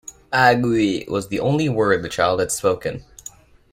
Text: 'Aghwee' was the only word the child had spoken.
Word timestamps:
'Aghwee' 0.33 1.07
was 1.07 1.27
the 1.27 1.39
only 1.39 1.69
word 1.69 2.01
the 2.01 2.09
child 2.09 2.39
had 2.39 2.51
spoken. 2.51 3.05